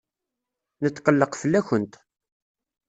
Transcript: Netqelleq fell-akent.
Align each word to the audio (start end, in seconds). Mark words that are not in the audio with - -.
Netqelleq 0.83 1.33
fell-akent. 1.41 1.93